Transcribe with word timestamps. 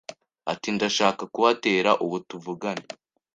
Ati 0.51 0.67
“Ndashaka 0.75 1.23
kuhatera 1.33 1.91
ubu 2.03 2.17
tuvugana”. 2.29 2.87